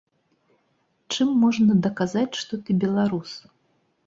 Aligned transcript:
Чым 1.15 1.29
можна 1.43 1.77
даказаць, 1.85 2.39
што 2.41 2.53
ты 2.65 2.79
беларус? 2.87 3.31